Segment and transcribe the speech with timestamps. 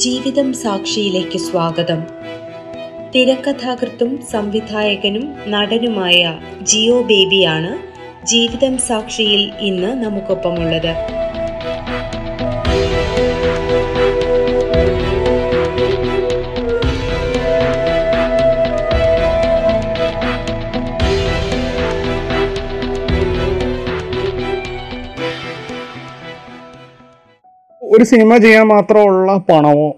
[0.00, 2.00] ജീവിതം സാക്ഷിയിലേക്ക് സ്വാഗതം.
[3.14, 7.78] തിരക്കഥാകൃത്തും സംവിധായകനും നടനുമായ ജിയോ ബേബിയാണ്
[8.26, 11.19] ജീവിതം സാക്ഷിയിൽ ഇന്ന് നമുക്കൊപ്പമുള്ളത്.
[27.90, 29.96] ഒരു സിനിമ ചെയ്യാൻ മാത്രമുള്ള പണമോ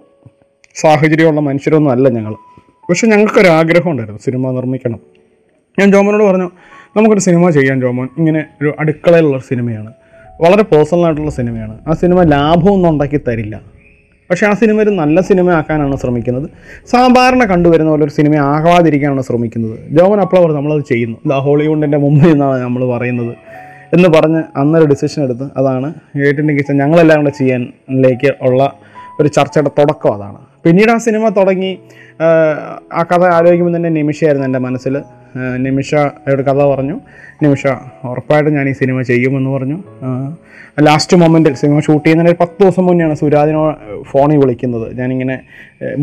[0.75, 2.35] സാഹചര്യമുള്ള മനുഷ്യരൊന്നും അല്ല ഞങ്ങൾ
[2.91, 5.01] പക്ഷെ ഞങ്ങൾക്കൊരു ആഗ്രഹം ഉണ്ടായിരുന്നു സിനിമ നിർമ്മിക്കണം.
[5.79, 6.51] ഞാൻ ജോമനോട് പറഞ്ഞു
[6.97, 8.09] നമുക്കൊരു സിനിമ ചെയ്യാൻ ജോമോൻ.
[8.19, 9.93] ഇങ്ങനെ ഒരു അടുക്കളയിലുള്ള സിനിമയാണ്.
[10.41, 11.79] വളരെ പേഴ്സണൽ ആയിട്ടുള്ള സിനിമയാണ്.
[11.89, 13.61] ആ സിനിമ ലാഭമൊന്നും ഉണ്ടാക്കി തരില്ല.
[14.31, 16.51] പക്ഷേ ആ സിനിമ ഒരു നല്ല സിനിമ ആക്കാനാണ് ശ്രമിക്കുന്നത്.
[16.91, 19.79] സാധാരണ കണ്ടുവരുന്ന പോലെ ഒരു സിനിമ ആകാതിരിക്കാനാണ് ശ്രമിക്കുന്നത്.
[19.91, 21.19] ജോമൻ അപ്പോൾ പറഞ്ഞു നമ്മളത് ചെയ്യുന്നു.
[21.27, 23.37] ദ ഹോളിവുഡിന്റെ മുമ്പിൽ നിന്നാണ് നമ്മൾ പറയുന്നത്.
[23.93, 28.77] എന്ന് പറഞ്ഞ് അന്നൊരു ഡിസിഷൻ എടുത്ത് അതാണ് ഏട്ടിന്റെ കിച്ചൻ ഞങ്ങളെല്ലാം കൂടെ ചെയ്യാനിലേക്ക് ഉള്ള
[29.21, 30.39] ഒരു ചർച്ചയുടെ തുടക്കം അതാണ്.
[30.65, 31.79] പിന്നീട് ആ സിനിമ തുടങ്ങി
[32.23, 32.27] ആ,
[33.03, 35.03] കഥ ആലോചിക്കുമ്പോൾ തന്നെ നിമിഷയായിരുന്നു എന്റെ മനസ്സിൽ.
[35.57, 35.95] നിമിഷ
[36.49, 37.01] കഥ പറഞ്ഞു.
[37.43, 37.67] നിമിഷ
[38.05, 39.79] ഉറപ്പായിട്ടും ഞാൻ ഈ സിനിമ ചെയ്യുമെന്ന് പറഞ്ഞു.
[40.79, 43.63] ലാസ്റ്റ് മൊമെന്റിൽ സിനിമ ഷൂട്ട് ചെയ്യുന്നതിന് ഒരു പത്ത് ദിവസം മുന്നെയാണ് സുരാജിനോ
[44.11, 44.87] ഫോണിൽ വിളിക്കുന്നത്.
[45.01, 45.37] ഞാനിങ്ങനെ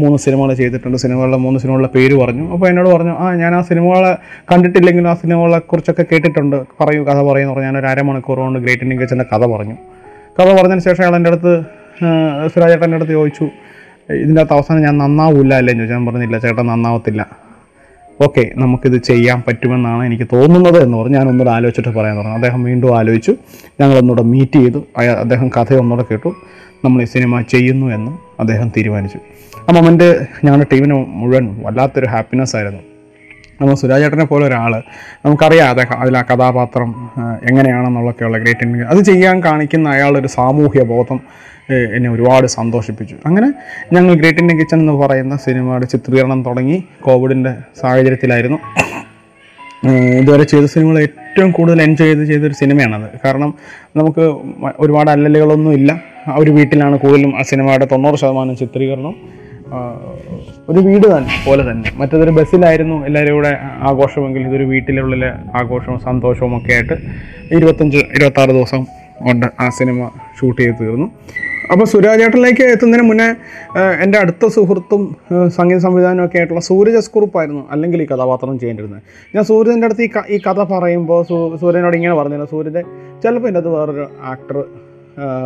[0.02, 0.98] മൂന്ന് സിനിമകൾ ചെയ്തിട്ടുണ്ട്.
[0.98, 2.46] സിനിമകളുടെ മൂന്ന് സിനിമകളുടെ പേര് പറഞ്ഞു.
[2.54, 4.12] അപ്പോൾ എന്നോട് പറഞ്ഞു ആ ഞാൻ ആ സിനിമകളെ
[4.52, 6.58] കണ്ടിട്ടില്ലെങ്കിലും ആ സിനിമകളെ കുറിച്ചൊക്കെ കേട്ടിട്ടുണ്ട്.
[6.82, 7.68] പറയൂ കഥ പറയുമെന്ന് പറഞ്ഞു.
[7.70, 9.78] ഞാനൊരു അരമണിക്കൂർ കൊണ്ട് ഗ്രേറ്റ് ഇന്ത്യൻ കിച്ചന്റെ കഥ പറഞ്ഞു.
[10.40, 11.54] കഥ പറഞ്ഞതിന് ശേഷം അയാൾ എന്റെ അടുത്ത്
[12.54, 13.46] സുരാജ് ചേട്ടന്റെ അടുത്ത് ചോദിച്ചു
[14.24, 15.74] ഇതിന്റെ അകത്ത് അവസാനം ഞാൻ നന്നാവില്ല അല്ലേ?
[15.74, 15.94] ചോദിച്ചു.
[15.96, 17.22] ഞാൻ പറഞ്ഞില്ല ചേട്ടൻ നന്നാവത്തില്ല.
[18.22, 22.36] ഓക്കെ നമുക്കിത് ചെയ്യാൻ പറ്റുമെന്നാണ് എനിക്ക് തോന്നുന്നത് എന്ന് പറഞ്ഞു ഞാൻ ഒന്നുകൂടെ ആലോചിച്ചിട്ട് പറയാൻ തുടങ്ങി.
[22.36, 23.36] അദ്ദേഹം വീണ്ടും ആലോചിച്ചു.
[23.82, 25.02] ഞങ്ങളൊന്നുകൂടെ മീറ്റ് ചെയ്തു.
[25.20, 26.36] അദ്ദേഹം കഥ ഒന്നുകൂടെ കേട്ടു.
[26.86, 29.20] നമ്മൾ ഈ സിനിമ ചെയ്യുന്നു എന്ന് അദ്ദേഹം തീരുമാനിച്ചു.
[29.70, 32.80] ആ മൊമെന്റ് ഞങ്ങളുടെ ടീമിന് മുഴുവൻ വല്ലാത്തൊരു ഹാപ്പിനെസ് ആയിരുന്നു.
[33.62, 34.84] നമ്മൾ സുരാജേട്ടനെ പോലെ ഒരാൾ
[35.26, 36.90] നമുക്കറിയാം അദ്ദേഹം അതിൽ ആ കഥാപാത്രം
[37.50, 41.20] എങ്ങനെയാണെന്നുള്ളൊക്കെയുള്ള ഗ്രേറ്റ് ഇൻഡിങ് അത് ചെയ്യാൻ കാണിക്കുന്ന അയാളൊരു സാമൂഹ്യ ബോധം
[41.96, 43.16] എന്നെ ഒരുപാട് സന്തോഷിപ്പിച്ചു.
[43.26, 43.48] അങ്ങനെ
[43.94, 46.84] ഞങ്ങൾ ഗ്രേറ്റ് ഇന്ത്യൻ കിച്ചൺ എന്ന് പറയുന്ന സിനിമയുടെ ചിത്രീകരണം തുടങ്ങി.
[47.02, 48.60] കോവിഡിന്റെ സാഹചര്യത്തിലായിരുന്നു.
[50.22, 53.10] ഇതുവരെ ചെയ്ത സിനിമകൾ ഏറ്റവും കൂടുതൽ എൻജോയ് ചെയ്ത് ചെയ്തൊരു സിനിമയാണത്.
[53.26, 53.54] കാരണം
[53.98, 54.24] നമുക്ക്
[54.80, 56.02] ഒരുപാട് അല്ലലുകളൊന്നും ഇല്ല
[56.38, 59.16] ഒരു വീട്ടിലാണ് കൂടുതലും ആ സിനിമയുടെ തൊണ്ണൂറ് ശതമാനം ചിത്രീകരണം.
[60.70, 61.08] ഒരു വീട്
[61.48, 61.90] പോലെ തന്നെ.
[62.00, 63.52] മറ്റേതൊരു ബസ്സിലായിരുന്നു എല്ലാവരും കൂടെ
[63.90, 65.26] ആഘോഷമെങ്കിൽ ഇതൊരു വീട്ടിലുള്ള
[65.60, 66.96] ആഘോഷവും സന്തോഷവും ഒക്കെ ആയിട്ട്
[67.58, 68.82] ഇരുപത്തഞ്ച് ഇരുപത്താറ് ദിവസം
[69.26, 70.10] കൊണ്ട് ആ സിനിമ
[70.40, 71.08] ഷൂട്ട് ചെയ്ത് തീർന്നു.
[71.72, 73.28] അപ്പോൾ സുരാജേട്ടനിലേക്ക് എത്തുന്നതിന് മുന്നേ
[74.04, 75.02] എന്റെ അടുത്ത സുഹൃത്തും
[75.58, 79.02] സംഗീത സംവിധാനവും ഒക്കെ ആയിട്ടുള്ള സൂര്യ ജസ്കുറുപ്പായിരുന്നു അല്ലെങ്കിൽ ഈ കഥാപാത്രം ചെയ്യേണ്ടിരുന്നത്.
[79.36, 81.20] ഞാൻ സൂര്യന്റെ അടുത്ത് ഈ ഈ കഥ പറയുമ്പോൾ
[81.62, 82.52] സൂര്യനോട് ഇങ്ങനെ പറഞ്ഞിരുന്നു.
[82.56, 82.84] സൂര്യന്റെ
[83.24, 84.60] ചിലപ്പോൾ എന്റെ അത് വേറൊരു ആക്ടർ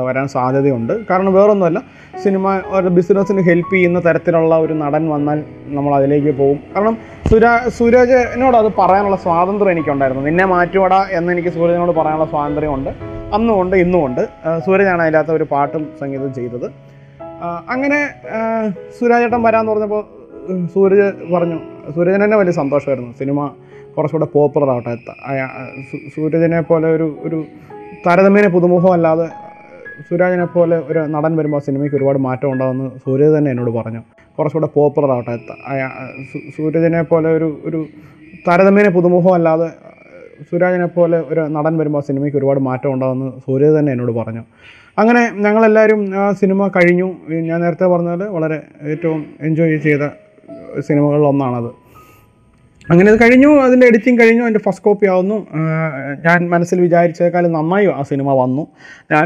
[0.06, 0.94] വരാൻ സാധ്യതയുണ്ട്.
[1.09, 1.79] കാരണം വേറൊന്നുമല്ല
[2.23, 5.39] സിനിമ ഒരു ബിസിനസ്സിന് ഹെൽപ്പ് ചെയ്യുന്ന തരത്തിലുള്ള ഒരു നടൻ വന്നാൽ
[5.78, 6.59] നമ്മൾ അതിലേക്ക് പോകും.
[6.75, 6.97] കാരണം
[7.31, 10.23] സുരാ സൂരജിനോട് അത് പറയാനുള്ള സ്വാതന്ത്ര്യം എനിക്കുണ്ടായിരുന്നു.
[10.29, 12.89] നിന്നെ മാറ്റുവട എന്ന് എനിക്ക് സൂരജിനോട് പറയാനുള്ള സ്വാതന്ത്ര്യമുണ്ട്.
[13.35, 14.23] അന്നും ഉണ്ട് ഇന്നും ഉണ്ട്
[14.66, 16.67] സൂരജാണ് അതിനകത്ത് ഒരു പാട്ടും സംഗീതം ചെയ്തത്.
[17.73, 18.00] അങ്ങനെ
[19.00, 20.03] സുരാജേട്ടൻ വരാമെന്ന് പറഞ്ഞപ്പോൾ
[20.73, 21.57] സൂരജ് പറഞ്ഞു
[21.95, 23.12] സൂരജന് തന്നെ വലിയ സന്തോഷമായിരുന്നു.
[23.19, 23.47] സിനിമ
[23.95, 24.95] കുറച്ചുകൂടെ പോപ്പുലർ ആവട്ടെ
[26.16, 27.39] സൂരജിനെ പോലെ ഒരു ഒരു
[28.06, 29.28] താരതമ്യേന പുതുമുഖമല്ലാതെ
[30.09, 34.02] സുരാജിനെ പോലെ ഒരു നടൻ വരുമ്പോൾ സിനിമയ്ക്ക് ഒരുപാട് മാറ്റം ഉണ്ടാകുമെന്ന് സൂരജ് തന്നെ എന്നോട് പറഞ്ഞു.
[34.38, 35.36] കുറച്ചുകൂടെ പോപ്പുലർ ആവട്ടെ.
[36.56, 37.86] സൂരജിനെ പോലെ ഒരു ഒരു
[38.47, 39.68] താരതമ്യേന പുതുമുഖം അല്ലാതെ
[40.52, 44.44] സുരാജിനെ പോലെ ഒരു നടൻ വരുമ്പോൾ സിനിമയ്ക്ക് ഒരുപാട് മാറ്റം ഉണ്ടാകുമെന്ന് സൂരജ് തന്നെ എന്നോട് പറഞ്ഞു.
[44.97, 47.08] അങ്ങനെ ഞങ്ങളെല്ലാവരും ആ സിനിമ കഴിഞ്ഞു.
[47.50, 48.58] ഞാൻ നേരത്തെ പറഞ്ഞാൽ വളരെ
[48.94, 50.03] ഏറ്റവും എൻജോയ് ചെയ്ത
[50.80, 51.82] സിനിമകളിൽ ഒന്നാണത്.
[52.91, 55.38] അങ്ങനെ അത് കഴിഞ്ഞു അതിന്റെ എഡിറ്റിംഗ് കഴിഞ്ഞു അതിന്റെ ഫസ്റ്റ് കോപ്പി ആവുന്നു.
[56.25, 58.63] ഞാൻ മനസ്സിൽ വിചാരിച്ചേക്കാളും നന്നായി ആ സിനിമ വന്നു.
[59.12, 59.25] ഞാൻ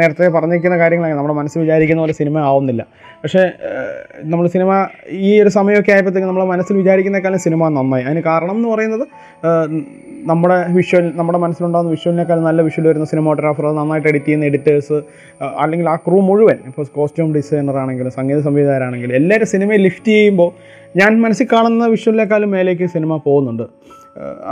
[0.00, 2.82] നേരത്തെ പറഞ്ഞിരിക്കുന്ന കാര്യങ്ങളാണ് നമ്മുടെ മനസ്സിൽ വിചാരിക്കുന്ന പോലെ സിനിമ ആവുന്നില്ല.
[3.22, 3.44] പക്ഷേ
[4.32, 4.88] നമ്മൾ സിനിമ
[5.28, 8.04] ഈ ഒരു സമയമൊക്കെ ആയപ്പോഴത്തേക്ക് നമ്മൾ മനസ്സിൽ വിചാരിക്കുന്നേക്കാളും സിനിമ നന്നായി.
[8.08, 9.06] അതിന് കാരണം എന്ന് പറയുന്നത്
[10.30, 14.96] നമ്മുടെ വിഷ്വൽ നമ്മുടെ മനസ്സിലുണ്ടാകുന്ന വിഷ്വലിനേക്കാൾ നല്ല വിഷ്വൽ വരുന്ന സിനിമാറ്റോഗ്രാഫർ നന്നായിട്ട് എഡിറ്റ് ചെയ്യുന്ന എഡിറ്റേഴ്സ്
[15.62, 20.50] അല്ലെങ്കിൽ ആ ക്രൂ മുഴുവൻ ഇപ്പോൾ കോസ്റ്റ്യൂം ഡിസൈനർ ആണെങ്കിലും സംഗീത സംവിധായകരാണെങ്കിലും എല്ലാവരും സിനിമയെ ലിഫ്റ്റ് ചെയ്യുമ്പോൾ
[21.00, 23.62] ഞാൻ മനസ്സിൽ കാണുന്ന വിഷ്വലിനേക്കാളും മേലേക്ക് സിനിമ പോകുന്നുണ്ട്.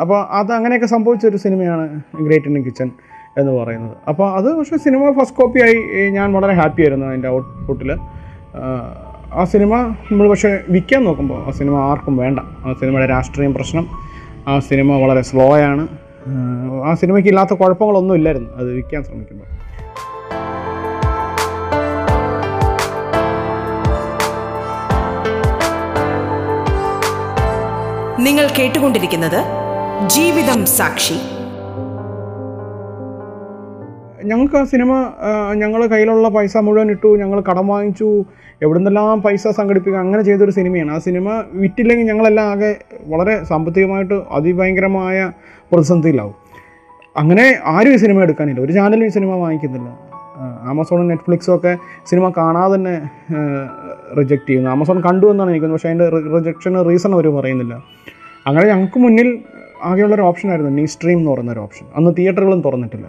[0.01, 1.85] അപ്പോൾ അത് അങ്ങനെയൊക്കെ സംഭവിച്ച ഒരു സിനിമയാണ്
[2.27, 2.89] ഗ്രേറ്റ് ഇന്ത്യൻ കിച്ചൺ
[3.39, 3.97] എന്ന് പറയുന്നത്.
[4.09, 5.77] അപ്പോൾ അത് പക്ഷേ സിനിമ ഫസ്റ്റ് കോപ്പിയായി
[6.11, 7.93] ഞാൻ വളരെ ഹാപ്പി ആയിരുന്നു അതിന്റെ ഔട്ട്പുട്ടിൽ.
[9.33, 9.75] ആ സിനിമ
[10.11, 12.41] നമ്മൾ പക്ഷേ വിൽക്കാൻ നോക്കുമ്പോൾ ആ സിനിമ ആർക്കും വേണ്ട.
[12.67, 13.87] ആ സിനിമയുടെ രാഷ്ട്രീയം പ്രശ്നം
[14.49, 15.85] ആ സിനിമ വളരെ സ്ലോ ആണ്.
[16.89, 19.49] ആ സിനിമയ്ക്ക് ഇല്ലാത്ത കുഴപ്പങ്ങളൊന്നും ഇല്ലായിരുന്നു അത് വിൽക്കാൻ ശ്രമിക്കുമ്പോൾ.
[28.27, 29.41] നിങ്ങൾ കേട്ടുകൊണ്ടിരിക്കുന്നത്
[30.15, 31.17] ജീവിതം സാക്ഷി.
[34.31, 34.93] ഞങ്ങൾക്ക് ആ സിനിമ
[35.63, 38.09] ഞങ്ങൾ കയ്യിലുള്ള പൈസ മുഴുവൻ ഇട്ടു ഞങ്ങൾ കടം വാങ്ങിച്ചു
[38.63, 40.93] എവിടുന്നെല്ലാം പൈസ സംഘടിപ്പിക്കുക അങ്ങനെ ചെയ്തൊരു സിനിമയാണ്.
[40.93, 42.73] ആ സിനിമ വിറ്റില്ലെങ്കിൽ ഞങ്ങളെല്ലാം ആകെ
[43.13, 45.19] വളരെ സാമ്പത്തികമായിട്ട് അതിഭയങ്കരമായ
[45.73, 46.35] പ്രതിസന്ധിയിലാവും.
[47.17, 48.61] അങ്ങനെ ആരും ഈ സിനിമ എടുക്കാനില്ല.
[48.61, 49.91] ഒരു ചാനലും ഈ സിനിമ വാങ്ങിക്കുന്നില്ല.
[50.71, 51.73] ആമസോണും നെറ്റ്ഫ്ലിക്സും ഒക്കെ
[52.11, 52.95] സിനിമ കാണാതെ തന്നെ
[54.19, 54.71] റിജക്റ്റ് ചെയ്യുന്നു.
[54.71, 57.75] ആമസോൺ കണ്ടു എന്നാണ് എനിക്ക് തോന്നുന്നത് പക്ഷേ അതിന്റെ റിജക്ഷന് റീസൺ അവർ പറയുന്നില്ല.
[58.47, 59.39] അങ്ങനെ ഞങ്ങൾക്ക് മുന്നിൽ
[59.83, 63.07] ആകെയുള്ളൊരു ഓപ്ഷനായിരുന്നു നീ സ്ട്രീം എന്ന് പറയുന്ന ഒരു ഓപ്ഷൻ അന്ന് തിയേറ്ററുകളും തുറന്നിട്ടില്ല.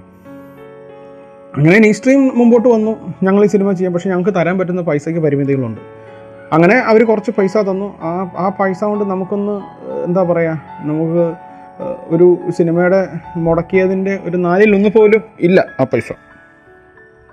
[1.57, 3.13] അങ്ങനെ നീ സ്ട്രീം മുമ്പോട്ട് വന്നു.
[3.23, 5.81] ഞങ്ങൾ ഈ സിനിമ ചെയ്യാം പക്ഷേ ഞങ്ങൾക്ക് തരാൻ പറ്റുന്ന പൈസയ്ക്ക് പരിമിതികളുണ്ട്.
[6.53, 7.95] അങ്ങനെ അവർ കുറച്ച് പൈസ തന്നു.
[8.01, 9.61] ആ ആ പൈസ കൊണ്ട് നമുക്കൊന്ന്
[10.05, 11.33] എന്താ പറയുക നമുക്ക്
[12.15, 16.11] ഒരു സിനിമയുടെ മുടക്കിയതിന്റെ ഒരു നാലിൽ ഒന്ന് പോലും ഇല്ല ആ പൈസ.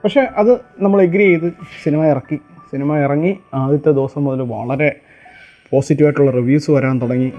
[0.05, 1.53] പക്ഷേ അത് നമ്മൾ എഗ്രി ചെയ്ത്
[1.85, 2.37] സിനിമ ഇറക്കി.
[2.73, 5.01] സിനിമ ഇറങ്ങി ആദ്യത്തെ ദിവസം മുതൽ വളരെ
[5.73, 7.33] പോസിറ്റീവായിട്ടുള്ള റിവ്യൂസ് വരാൻ തുടങ്ങി.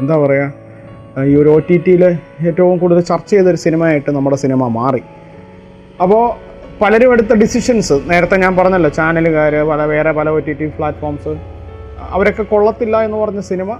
[0.00, 2.04] എന്താ പറയുക ഈ ഒരു ഒ ടി ടിയിൽ
[2.48, 5.02] ഏറ്റവും കൂടുതൽ ചർച്ച ചെയ്തൊരു സിനിമയായിട്ട് നമ്മുടെ സിനിമ മാറി.
[6.02, 6.22] അപ്പോൾ
[6.82, 11.32] പലരും എടുത്ത ഡിസിഷൻസ് നേരത്തെ ഞാൻ പറഞ്ഞല്ലോ ചാനലുകാർ പല വേറെ പല ഒ ടി ടി പ്ലാറ്റ്ഫോംസ്
[12.10, 13.70] അവരൊക്കെ കൊള്ളത്തില്ല എന്ന് പറഞ്ഞ സിനിമ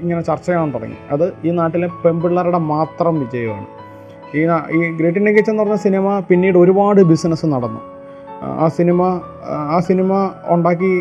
[0.00, 0.96] ഇങ്ങനെ ചർച്ച ചെയ്യാൻ തുടങ്ങി.
[1.10, 3.66] അത് ഈ നാട്ടിലെ പെൺപിള്ളേരുടെ മാത്രം വിജയമാണ്.
[4.38, 4.42] ഈ
[4.76, 7.80] ഈ ഗ്രേറ്റ് ഇന്ത്യൻ കിച്ചൻ എന്ന് പറഞ്ഞ സിനിമ പിന്നീട് ഒരുപാട് ബിസിനസ് നടന്നു.
[8.42, 9.02] ആ സിനിമ
[9.74, 10.12] ആ സിനിമ
[10.54, 10.92] ഉണ്ടാക്കി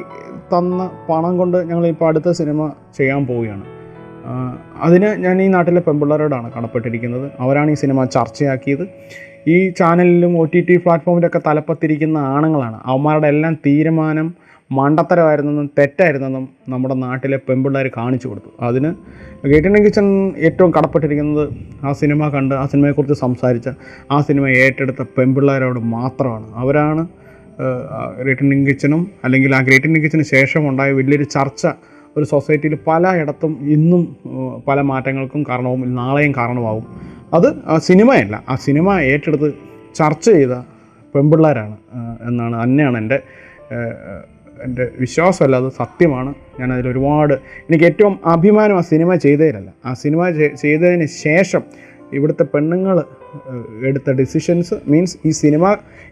[0.53, 3.65] തന്ന പണം കൊണ്ട് ഞങ്ങളിപ്പോൾ അടുത്ത സിനിമ ചെയ്യാൻ പോവുകയാണ്.
[4.85, 7.31] അതിന് ഞാൻ ഈ നാട്ടിലെ പെമ്പിള്ളേരോടാണ് കടപ്പെട്ടിരിക്കുന്നത്.
[7.39, 8.85] അവരാണ് ഈ സിനിമ ചർച്ചയാക്കിയത്.
[9.47, 12.77] ഈ ചാനലിലും ഒ ടി ടി പ്ലാറ്റ്ഫോമിലൊക്കെ തലപ്പത്തിരിക്കുന്ന ആണുങ്ങളാണ്.
[12.85, 14.35] അവന്മാരുടെ എല്ലാം തീരുമാനം
[14.71, 18.51] മണ്ടത്തരമായിരുന്നെന്നും തെറ്റായിരുന്നെന്നും നമ്മുടെ നാട്ടിലെ പെമ്പിള്ളേർ കാണിച്ചു കൊടുത്തു.
[18.67, 18.89] അതിന്
[19.51, 20.07] ഗേറ്റിൻ കിച്ചൺ
[20.47, 21.49] ഏറ്റവും കടപ്പെട്ടിരിക്കുന്നത്
[21.83, 23.69] ആ സിനിമ കണ്ട് ആ സിനിമയെക്കുറിച്ച് സംസാരിച്ച
[24.11, 26.47] ആ സിനിമ ഏറ്റെടുത്ത പെമ്പിള്ളേരോട് മാത്രമാണ്.
[26.55, 27.07] അവരാണ്
[28.21, 31.67] ഗ്രേറ്റ് ഇന്ത്യൻ കിച്ചനും അല്ലെങ്കിൽ ആ ഗ്രേറ്റ് ഇന്ത്യൻ കിച്ചന് ശേഷം ഉണ്ടായ വലിയൊരു ചർച്ച
[32.17, 34.17] ഒരു സൊസൈറ്റിയിൽ പലയിടത്തും ഇന്നും
[34.67, 36.85] പല മാറ്റങ്ങൾക്കും കാരണവും നാളെയും കാരണമാവും.
[37.33, 38.43] അത് ആ സിനിമയല്ല.
[38.49, 39.53] ആ സിനിമ ഏറ്റെടുത്ത്
[39.95, 40.53] ചർച്ച ചെയ്ത
[41.15, 41.77] പെൺപിള്ളേരാണ്
[42.27, 43.21] എന്നാണ് തന്നെയാണ് എന്റെ
[44.63, 46.33] എന്റെ വിശ്വാസമല്ല അത് സത്യമാണ്.
[46.59, 49.73] ഞാൻ അതിൽ ഒരുപാട് എനിക്ക് ഏറ്റവും അഭിമാനം ആ സിനിമ ചെയ്തതിലല്ല.
[49.85, 51.63] ആ സിനിമ ചെയ്തതിന് ശേഷം
[52.17, 52.97] ഇവിടുത്തെ പെണ്ണുങ്ങൾ
[53.89, 55.63] എടുത്ത ഡിസിഷൻസ് മീൻസ് ഈ സിനിമ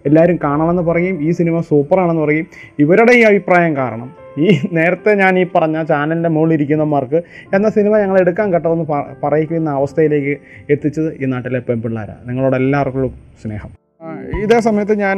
[0.06, 2.46] എല്ലാവരും കാണണമെന്ന് പറയും ഈ സിനിമ സൂപ്പറാണെന്ന് പറയും.
[2.80, 4.10] ഇവരുടെ ഈ അഭിപ്രായം കാരണം
[4.44, 7.20] ഈ നേരത്തെ ഞാൻ ഈ പറഞ്ഞ ചാനലിന്റെ മുകളിൽ ഇരിക്കുന്നവർക്ക്
[7.56, 8.86] എന്ന സിനിമ ഞങ്ങൾ എടുക്കാൻ കേട്ടോ എന്ന്
[9.24, 10.36] പറയിക്കുന്ന അവസ്ഥയിലേക്ക്
[10.74, 13.14] എത്തിച്ചത് ഈ നാട്ടിലെ പെൺപിള്ളേരാണ് നിങ്ങളോട് എല്ലാവർക്കും
[13.44, 13.72] സ്നേഹം.
[14.44, 15.18] ഇതേ സമയത്ത് ഞാൻ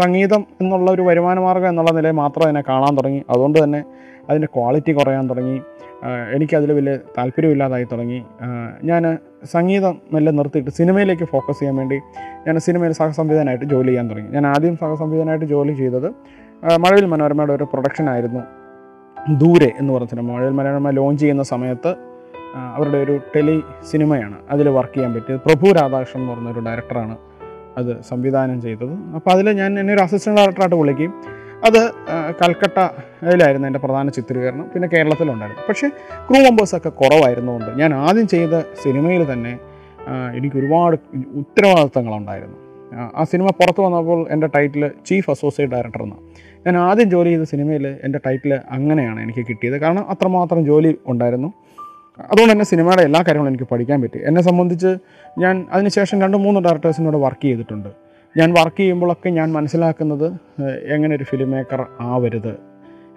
[0.00, 3.20] സംഗീതം എന്നുള്ള ഒരു വരുമാന മാർഗം എന്നുള്ള നിലയിൽ മാത്രം അതിനെ കാണാൻ തുടങ്ങി.
[3.30, 3.80] അതുകൊണ്ട് തന്നെ
[4.28, 5.58] അതിന്റെ ക്വാളിറ്റി കുറയാൻ തുടങ്ങി.
[6.36, 8.18] എനിക്കതിൽ വലിയ താല്പര്യമില്ലാതായി തുടങ്ങി.
[8.90, 9.02] ഞാൻ
[9.44, 12.00] സംഗീതം നല്ല നിർത്തിയിട്ട് സിനിമയിലേക്ക് ഫോക്കസ് ചെയ്യാൻ വേണ്ടി
[12.46, 14.30] ഞാൻ സിനിമയിൽ സഹസംവിധാനമായിട്ട് ജോലി ചെയ്യാൻ തുടങ്ങി.
[14.30, 16.08] ഞാൻ ആദ്യം സഹസംവിധാനമായിട്ട് ജോലി ചെയ്തത്
[16.76, 18.40] മഴവിൽ മനോരമയുടെ ഒരു പ്രൊഡക്ഷൻ ആയിരുന്നു.
[19.34, 20.32] ദൂരെ എന്ന് പറഞ്ഞ സിനിമ.
[20.36, 21.94] മഴവിൽ മനോരമ ലോഞ്ച് ചെയ്യുന്ന സമയത്ത്
[22.56, 24.34] അവരുടെ ഒരു ടെലി സിനിമയാണ്.
[24.50, 25.40] അതിൽ വർക്ക് ചെയ്യാൻ പറ്റിയത്.
[25.46, 27.16] പ്രഭു രാധാകൃഷ്ണൻ എന്ന് പറഞ്ഞൊരു ഡയറക്ടറാണ്
[27.78, 28.92] അത് സംവിധാനം ചെയ്തത്.
[29.14, 31.14] അപ്പോൾ അതിൽ ഞാൻ എന്നെ ഒരു അസിസ്റ്റന്റ് ഡയറക്ടറായിട്ട് വിളിക്കും
[31.66, 31.80] അത്
[32.40, 34.66] കൽക്കട്ടയിലായിരുന്നു എന്റെ പ്രധാന ചിത്രീകരണം.
[34.72, 35.62] പിന്നെ കേരളത്തിലുണ്ടായിരുന്നു.
[35.68, 35.88] പക്ഷേ
[36.28, 39.52] ക്രൂ മെമ്പേഴ്സൊക്കെ കുറവായിരുന്നുകൊണ്ട് ഞാൻ ആദ്യം ചെയ്ത സിനിമയിൽ തന്നെ
[40.38, 40.96] എനിക്ക് ഒരുപാട്
[41.42, 42.58] ഉത്തരവാദിത്തങ്ങളുണ്ടായിരുന്നു.
[43.16, 46.22] ആ സിനിമ പുറത്ത് വന്നപ്പോൾ എന്റെ ടൈറ്റിൽ ചീഫ് അസോസിയേറ്റ് ഡയറക്ടർ എന്നാണ്
[46.66, 49.76] ഞാൻ ആദ്യം ജോലി ചെയ്ത സിനിമയിൽ എന്റെ ടൈറ്റിൽ അങ്ങനെയാണ് എനിക്ക് കിട്ടിയത്.
[49.80, 51.50] കാരണം അത്രമാത്രം ജോലി ഉണ്ടായിരുന്നു.
[52.32, 54.18] അതുകൊണ്ട് തന്നെ സിനിമയുടെ എല്ലാ കാര്യങ്ങളും എനിക്ക് പഠിക്കാൻ പറ്റി.
[54.28, 54.90] എന്നെ സംബന്ധിച്ച്
[55.42, 57.90] ഞാൻ അതിനുശേഷം രണ്ട് മൂന്ന് ഡയറക്ടേഴ്സിനോട് വർക്ക് ചെയ്തിട്ടുണ്ട്.
[58.38, 60.24] ഞാൻ വർക്ക് ചെയ്യുമ്പോഴൊക്കെ ഞാൻ മനസ്സിലാക്കുന്നത്
[60.94, 62.54] എങ്ങനെ ഒരു ഫിലിം മേക്കർ ആവരുത്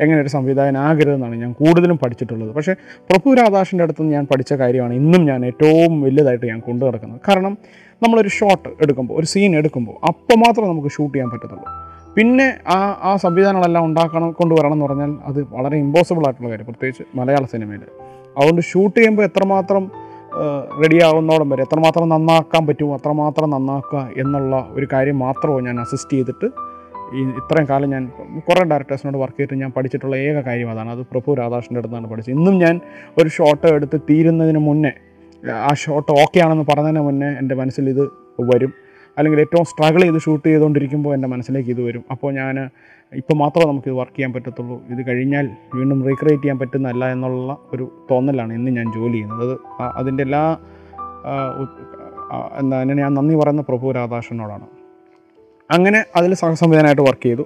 [0.01, 2.51] എങ്ങനെ ഒരു സംവിധായകനാകരുതെന്നാണ് ഞാൻ കൂടുതലും പഠിച്ചിട്ടുള്ളത്.
[2.55, 2.73] പക്ഷേ
[3.09, 7.21] പ്രഭു രാധാഷിന്റെ അടുത്ത് ഞാൻ പഠിച്ച കാര്യമാണ് ഇന്നും ഞാൻ ഏറ്റവും വലുതായിട്ട് ഞാൻ കൊണ്ടു നടക്കുന്നത്.
[7.27, 7.57] കാരണം
[8.03, 11.65] നമ്മളൊരു ഷോട്ട് എടുക്കുമ്പോൾ ഒരു സീൻ എടുക്കുമ്പോൾ അപ്പോൾ മാത്രമേ നമുക്ക് ഷൂട്ട് ചെയ്യാൻ പറ്റത്തുള്ളൂ.
[12.17, 17.45] പിന്നെ ആ ആ സംവിധാനങ്ങളെല്ലാം ഉണ്ടാക്കണം കൊണ്ടുവരണം എന്ന് പറഞ്ഞാൽ അത് വളരെ ഇമ്പോസിബിൾ ആയിട്ടുള്ള കാര്യം പ്രത്യേകിച്ച് മലയാള
[17.45, 17.83] സിനിമയിൽ
[18.37, 20.06] അതുകൊണ്ട് ഷൂട്ട് ചെയ്യുമ്പോൾ എത്രമാത്രം
[20.83, 26.45] റെഡി ആവുന്നോളം വരെ എത്രമാത്രം നന്നാക്കാൻ പറ്റുമോ അത്രമാത്രം നന്നാക്കുക എന്നുള്ള ഒരു കാര്യം മാത്രമോ ഞാൻ അസിസ്റ്റ് ചെയ്തിട്ട്
[27.15, 28.11] ഈ ഇത്രയും കാലം ഞാൻ
[28.49, 30.89] കുറേ ഡയറക്ടേഴ്സിനോട് വർക്ക് ചെയ്തിട്ട് ഞാൻ പഠിച്ചിട്ടുള്ള ഏക കാര്യം അതാണ്.
[30.89, 32.35] അത് പ്രഭു രാധാകൃഷ്ണന്റെ അടുത്താണ് പഠിച്ചത്.
[32.35, 32.79] ഇന്നും ഞാൻ
[33.17, 34.91] ഒരു ഷോട്ട് എടുത്ത് തീരുന്നതിന് മുന്നേ
[35.47, 38.03] ആ ഷോട്ട് ഓക്കെ ആണെന്ന് പറഞ്ഞതിന് മുന്നേ എന്റെ മനസ്സിൽ ഇത്
[38.39, 38.73] വരും.
[39.17, 42.03] അല്ലെങ്കിൽ ഏറ്റവും സ്ട്രഗിൾ ചെയ്ത് ഷൂട്ട് ചെയ്തുകൊണ്ടിരിക്കുമ്പോൾ എന്റെ മനസ്സിലേക്ക് ഇത് വരും.
[42.11, 42.69] അപ്പോൾ ഞാൻ
[43.15, 44.81] ഇപ്പോൾ മാത്രമേ നമുക്കിത് വർക്ക് ചെയ്യാൻ പറ്റത്തുള്ളൂ.
[44.89, 45.45] ഇത് കഴിഞ്ഞാൽ
[45.75, 49.43] വീണ്ടും റീക്രിയേറ്റ് ചെയ്യാൻ പറ്റുന്നല്ല എന്നുള്ള ഒരു തോന്നലാണ് ഇന്ന് ഞാൻ ജോലി ചെയ്യുന്നത്.
[49.43, 50.57] അത് അതിന്റെ എല്ലാ
[52.59, 54.67] എന്താ അതിന് ഞാൻ നന്ദി പറയുന്ന പ്രഭു രാധാകൃഷ്ണനോടാണ്.
[55.71, 57.45] അങ്ങനെ അതിൽ സഹസംവിധാനമായിട്ട് വർക്ക് ചെയ്തു.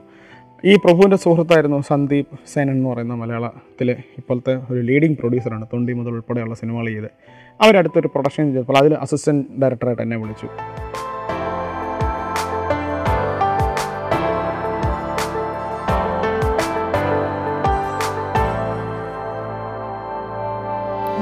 [0.65, 6.55] ഈ പ്രഭുവിന്റെ സുഹൃത്തായിരുന്നു സന്ദീപ് സേനൻ എന്ന് പറയുന്ന മലയാളത്തിലെ ഇപ്പോഴത്തെ ഒരു ലീഡിങ് പ്രൊഡ്യൂസറാണ് തൊണ്ടി മുതൽ ഉൾപ്പെടെയുള്ള
[6.55, 7.09] സിനിമകൾ ചെയ്ത്
[7.61, 10.47] അവരടുത്തൊരു പ്രൊഡക്ഷൻ ചെയ്തപ്പോൾ അതിൽ അസിസ്റ്റന്റ് ഡയറക്ടറായിട്ട് എന്നെ വിളിച്ചു.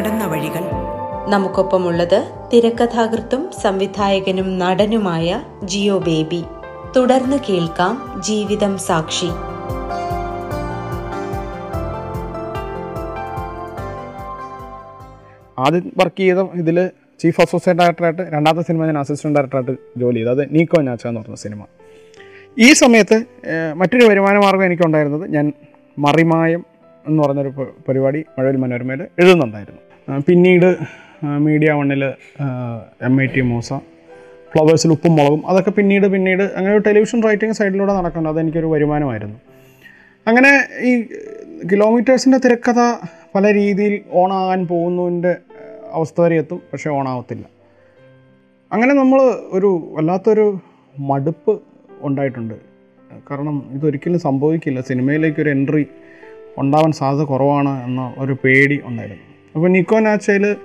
[0.00, 0.64] നടന്ന വഴികൾ.
[1.28, 2.18] നമുക്കൊപ്പമുള്ളത്
[2.52, 6.42] തിരക്കഥാകൃത്തും സംവിധായകനും നടനുമായ ജിയോ ബേബി.
[6.96, 9.28] തുടർന്ന് കേൾക്കാം ജീവിതം സാക്ഷി.
[15.58, 16.78] ആദ്യം വർക്ക് ചെയ്ത ഇതിൽ
[17.22, 20.30] ചീഫ് അസോസിയേറ്റ് ഡയറക്ടറായിട്ട് രണ്ടാമത്തെ സിനിമ ഞാൻ അസിസ്റ്റന്റ് ഡയറക്ടറായിട്ട് ജോലി ചെയ്തു.
[20.30, 21.62] അത് നീക്കോ നാച്ച എന്ന് പറഞ്ഞ സിനിമ
[22.58, 23.24] ഈ സമയത്ത്
[23.76, 25.52] മറ്റൊരു വരുമാന മാർഗം എനിക്കുണ്ടായിരുന്നത് ഞാൻ
[25.98, 26.64] മറിമായം
[27.08, 27.52] എന്ന് പറഞ്ഞൊരു
[27.88, 29.80] പരിപാടി മഴവിൽ മനോരമയിൽ എഴുതുന്നുണ്ടായിരുന്നു.
[30.18, 30.76] പിന്നീട്
[31.24, 32.04] മീഡിയ വണ്ണിൽ
[33.02, 33.72] എം ഐ ടി മൂസ
[34.52, 38.38] ഫ്ലവേഴ്സിൽ ഉപ്പും മുളകും അതൊക്കെ പിന്നീട് പിന്നീട് അങ്ങനെ ഒരു ടെലിവിഷൻ റൈറ്റിംഗ് സൈഡിലൂടെ നടക്കുന്നുണ്ട്.
[38.38, 39.40] അതെനിക്കൊരു വരുമാനമായിരുന്നു.
[40.26, 41.02] അങ്ങനെ ഈ
[41.72, 42.80] കിലോമീറ്റേഴ്സിന്റെ തിരക്കഥ
[43.34, 45.36] പല രീതിയിൽ ഓണാകാൻ പോകുന്നതിന്റെ
[45.92, 47.44] അവസ്ഥ വരെ എത്തും പക്ഷേ ഓണാവത്തില്ല.
[48.72, 49.20] അങ്ങനെ നമ്മൾ
[49.52, 50.60] ഒരു വല്ലാത്തൊരു
[50.98, 51.60] മടുപ്പ്
[52.00, 52.54] ഉണ്ടായിട്ടുണ്ട്.
[53.30, 54.80] കാരണം ഇതൊരിക്കലും സംഭവിക്കില്ല.
[54.80, 55.86] സിനിമയിലേക്ക് ഒരു എൻട്രി
[56.58, 59.29] ഉണ്ടാവാൻ സാധ്യത കുറവാണ് എന്ന ഒരു പേടി ഉണ്ടായിരുന്നു.
[59.54, 60.56] അപ്പോൾ നിക്കോ നാച്ചയിൽ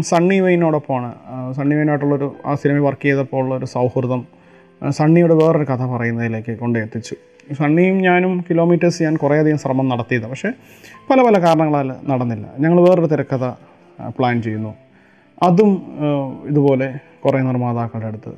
[0.00, 1.10] സണ്ണി വെയിനോടൊപ്പമാണ്.
[1.54, 4.26] സണ്ണി വൈനായിട്ടുള്ളൊരു ആ സിനിമയിൽ വർക്ക് ചെയ്തപ്പോൾ ഉള്ളൊരു സൗഹൃദം
[4.88, 7.16] സണ്ണിയുടെ വേറൊരു കഥ പറയുന്നതിലേക്ക് കൊണ്ടെത്തിച്ചു
[7.54, 10.50] സണ്ണിയും ഞാനും കിലോമീറ്റേഴ്സ് ഞാൻ കുറേയധികം ശ്രമം നടത്തിയത് പക്ഷേ
[11.10, 12.46] പല പല കാരണങ്ങളാൽ നടന്നില്ല.
[12.58, 13.44] ഞങ്ങൾ വേറൊരു തിരക്കഥ
[14.18, 14.74] പ്ലാൻ ചെയ്യുന്നു.
[15.42, 15.70] അതും
[16.48, 16.88] ഇതുപോലെ
[17.24, 18.32] കുറേ നിർമ്മാതാക്കളുടെ അടുത്ത്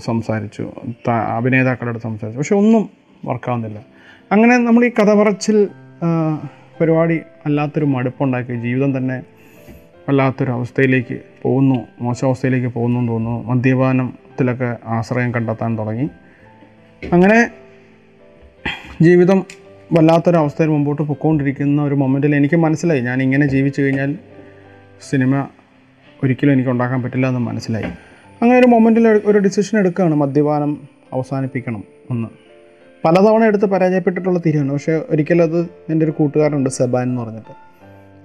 [0.00, 0.64] സംസാരിച്ചു.
[1.36, 2.38] അഭിനേതാക്കളുടെ അടുത്ത് സംസാരിച്ചു.
[2.38, 2.90] പക്ഷെ ഒന്നും
[3.24, 3.78] വർക്കാവുന്നില്ല
[4.32, 5.68] അങ്ങനെ നമ്മൾ ഈ കഥ പറച്ചിൽ
[6.80, 8.54] പരിപാടി അല്ലാത്തൊരു മടുപ്പുണ്ടാക്കി.
[8.54, 9.22] ജീവിതം തന്നെ
[10.08, 13.44] വല്ലാത്തൊരു അവസ്ഥയിലേക്ക് പോകുന്നു മോശാവസ്ഥയിലേക്ക് പോകുന്നു എന്ന് തോന്നുന്നു.
[13.44, 16.08] മദ്യപാനത്തിലൊക്കെ ആശ്രയം കണ്ടെത്താൻ തുടങ്ങി.
[17.12, 17.50] അങ്ങനെ
[19.02, 19.44] ജീവിതം
[19.92, 23.00] വല്ലാത്തൊരവസ്ഥയിൽ മുമ്പോട്ട് പൊയ്ക്കൊണ്ടിരിക്കുന്ന ഒരു മൊമെന്റിൽ എനിക്ക് മനസ്സിലായി.
[23.00, 24.18] ഞാൻ ഇങ്ങനെ ജീവിച്ചു കഴിഞ്ഞാൽ
[25.10, 25.46] സിനിമ
[26.22, 27.84] ഒരിക്കലും എനിക്ക് ഉണ്ടാക്കാൻ പറ്റില്ല എന്ന് മനസ്സിലായി.
[28.42, 32.45] അങ്ങനെ ഒരു മൊമെന്റിൽ ഒരു ഡിസിഷൻ എടുക്കുകയാണ് മദ്യപാനം അവസാനിപ്പിക്കണം എന്ന്.
[33.06, 34.92] പലതവണ എടുത്ത് പരാജയപ്പെട്ടിട്ടുള്ള തീരുമാനം പക്ഷേ
[35.42, 37.54] അത് എന്റെ ഒരു കൂട്ടുകാരുണ്ട് സബാൻ എന്ന് പറഞ്ഞിട്ട്.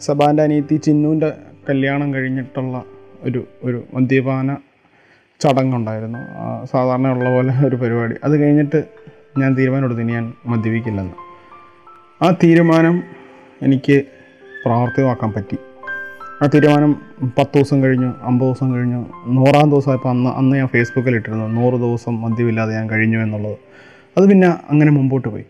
[0.01, 1.33] സെബാന്റെ അനിയത്തി ചിന്നുവിന്റെ
[1.69, 2.83] കല്യാണം കഴിഞ്ഞിട്ടുള്ള
[3.23, 4.57] ഒരു ഒരു മദ്യപാന
[5.39, 6.19] ചടങ്ങുണ്ടായിരുന്നു.
[6.65, 8.15] സാധാരണയുള്ള പോലെ ഒരു പരിപാടി.
[8.23, 8.83] അത് കഴിഞ്ഞിട്ട്
[9.37, 11.13] ഞാൻ തീരുമാനമെടുത്തു ഇനി ഞാൻ മദ്യപിക്കില്ലെന്ന്.
[12.23, 13.03] ആ തീരുമാനം
[13.61, 14.03] എനിക്ക്
[14.65, 15.57] പ്രാവർത്തികമാക്കാൻ പറ്റി.
[16.43, 16.91] ആ തീരുമാനം
[17.37, 19.05] പത്ത് ദിവസം കഴിഞ്ഞു അമ്പത് ദിവസം കഴിഞ്ഞു.
[19.27, 23.57] നൂറാം ദിവസമായപ്പോൾ അന്ന് അന്ന് ഞാൻ ഫേസ്ബുക്കിൽ ഇട്ടിരുന്നു നൂറ് ദിവസം മദ്യമില്ലാതെ ഞാൻ കഴിഞ്ഞു എന്നുള്ളത്.
[24.17, 25.45] അത് പിന്നെ അങ്ങനെ മുമ്പോട്ട് പോയി.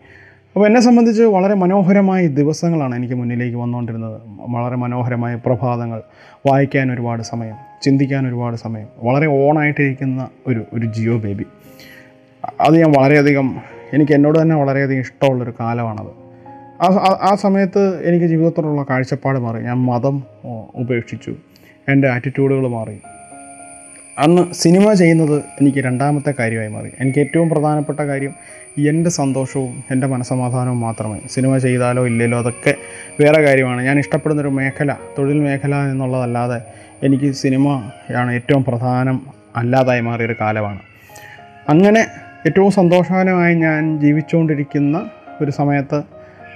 [0.54, 4.20] അപ്പോൾ എന്നെ സംബന്ധിച്ച് വളരെ മനോഹരമായ ദിവസങ്ങളാണ് എനിക്ക് മുന്നിലേക്ക് വന്നുകൊണ്ടിരുന്നത്.
[4.26, 6.02] വളരെ മനോഹരമായ പ്രഭാതങ്ങൾ
[6.50, 11.44] വായിക്കാൻ ഒരുപാട് സമയം ചിന്തിക്കാൻ ഒരുപാട് സമയം വളരെ ഓണായിട്ടിരിക്കുന്ന ഒരു ഒരു ജിയോ ബേബി.
[12.60, 13.56] അത് ഞാൻ വളരെയധികം
[13.92, 16.22] എനിക്ക് എന്നോട് തന്നെ വളരെയധികം ഇഷ്ടമുള്ളൊരു കാലമാണത്.
[16.82, 19.62] ആ ആ- സമയത്ത് എനിക്ക് ജീവിതത്തോടുള്ള കാഴ്ചപ്പാട് മാറി.
[19.62, 20.22] ഞാൻ മതം
[20.74, 21.34] ഉപേക്ഷിച്ചു.
[21.88, 22.98] എന്റെ ആറ്റിറ്റ്യൂഡുകൾ മാറി.
[24.18, 26.90] അന്ന് സിനിമ ചെയ്യുന്നത് എനിക്ക് രണ്ടാമത്തെ കാര്യമായി മാറി.
[27.00, 28.34] എനിക്ക് ഏറ്റവും പ്രധാനപ്പെട്ട കാര്യം
[28.78, 32.74] എന്റെ സന്തോഷവും എന്റെ മനസമാധാനവും മാത്രമേ സിനിമ ചെയ്താലോ ഇല്ലല്ലോ അതൊക്കെ
[33.20, 33.82] വേറെ കാര്യമാണ്.
[33.82, 36.60] ഞാൻ ഇഷ്ടപ്പെടുന്നൊരു മേഖല തൊഴിൽ മേഖല എന്നുള്ളതല്ലാതെ
[37.02, 39.20] എനിക്ക് സിനിമയാണ് ഏറ്റവും പ്രധാനം
[39.56, 40.80] അല്ലാതായി മാറിയൊരു കാലമാണ്.
[41.68, 42.06] അങ്ങനെ
[42.46, 46.02] ഏറ്റവും സന്തോഷകരമായി ഞാൻ ജീവിച്ചുകൊണ്ടിരിക്കുന്ന ഒരു സമയത്ത്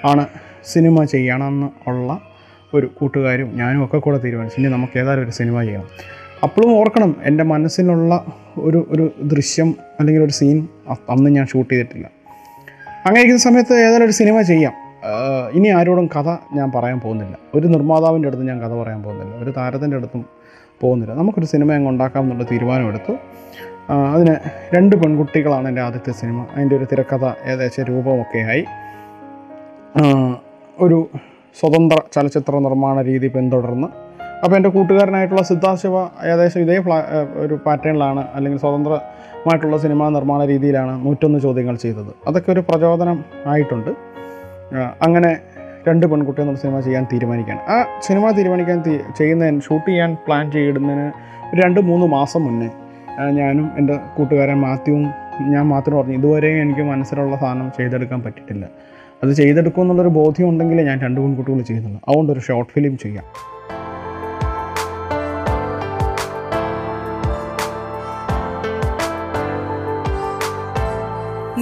[0.04, 0.26] ആണ്
[0.64, 2.20] സിനിമ ചെയ്യണമെന്ന് ഉള്ള
[2.74, 5.88] ഒരു കൂട്ടുകാരും ഞാനും ഒക്കെ കൂടെ തീരുമാനിച്ചു ഇനി നമുക്ക് ഏതായാലും ഒരു സിനിമ ചെയ്യണം
[6.42, 8.24] അപ്പോഴും ഓർക്കണം എന്റെ മനസ്സിലുള്ള
[8.58, 10.68] ഒരു ഒരു ദൃശ്യം അല്ലെങ്കിൽ ഒരു സീൻ
[11.10, 12.10] അന്ന് ഞാൻ ഷൂട്ട് ചെയ്തിട്ടില്ല.
[13.06, 14.72] അങ്ങനെ ഇരിക്കുന്ന സമയത്ത് ഏതായാലും ഒരു സിനിമ ചെയ്യാം.
[15.52, 17.38] ഇനി ആരോടും കഥ ഞാൻ പറയാൻ പോകുന്നില്ല.
[17.54, 19.34] ഒരു നിർമ്മാതാവിന്റെ അടുത്ത് ഞാൻ കഥ പറയാൻ പോകുന്നില്ല.
[19.34, 20.24] ഒരു താരത്തിന്റെ അടുത്തും
[20.80, 21.14] പോകുന്നില്ല.
[21.14, 23.12] നമുക്കൊരു സിനിമ അങ്ങ് ഉണ്ടാക്കാം എന്നുള്ള തീരുമാനമെടുത്തു.
[24.12, 24.34] അതിന്
[24.76, 28.64] രണ്ട് പെൺകുട്ടികളാണ് എന്റെ ആദ്യത്തെ സിനിമ അതിന്റെ ഒരു തിരക്കഥ ഏകദേശം രൂപമൊക്കെ ആയി
[30.78, 31.08] ഒരു
[31.60, 34.05] സ്വതന്ത്ര ചലച്ചിത്ര നിർമ്മാണ രീതി പിന്തുടർന്ന്
[34.44, 36.96] അപ്പോൾ എന്റെ കൂട്ടുകാരനായിട്ടുള്ള സിദ്ധാർത്ഥ ശിവ ഏകദേശം ഇതേ ഫ്ലാ
[37.44, 42.10] ഒരു പാറ്റേണിലാണ് അല്ലെങ്കിൽ സ്വതന്ത്രമായിട്ടുള്ള സിനിമാ നിർമ്മാണ രീതിയിലാണ് നൂറ്റൊന്ന് ചോദ്യങ്ങൾ ചെയ്തത്.
[42.28, 43.18] അതൊക്കെ ഒരു പ്രചോദനം
[43.52, 43.90] ആയിട്ടുണ്ട്.
[45.06, 45.30] അങ്ങനെ
[45.88, 47.76] രണ്ട് പെൺകുട്ടി നമ്മൾ സിനിമ ചെയ്യാൻ തീരുമാനിക്കാൻ ആ
[48.06, 48.78] സിനിമ തീരുമാനിക്കാൻ
[49.18, 51.06] ചെയ്യുന്നതിന് ഷൂട്ട് ചെയ്യാൻ പ്ലാൻ ചെയ്യുന്നതിന്
[51.50, 52.70] ഒരു രണ്ട് മൂന്ന് മാസം മുന്നേ
[53.40, 55.04] ഞാനും എന്റെ കൂട്ടുകാരൻ മാത്യുവും
[55.54, 58.64] ഞാൻ മാത്രം പറഞ്ഞു ഇതുവരെ എനിക്ക് മനസ്സിലുള്ള സാധനം ചെയ്തെടുക്കാൻ പറ്റിയിട്ടില്ല.
[59.22, 62.00] അത് ചെയ്തെടുക്കും എന്നുള്ളൊരു ബോധ്യം ഉണ്ടെങ്കിലേ ഞാൻ രണ്ട് പെൺകുട്ടികൾ ചെയ്യുന്നുള്ളൂ.
[62.08, 63.24] അതുകൊണ്ടൊരു ഷോർട്ട് ഫിലിം ചെയ്യാം.